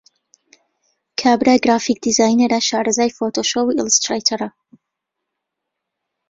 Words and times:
کابرا 1.21 1.53
گرافیک 1.63 1.97
دیزاینەرە، 2.05 2.59
شارەزای 2.69 3.15
فۆتۆشۆپ 3.17 3.65
و 3.67 3.75
ئیلسترەیتەرە. 3.77 4.49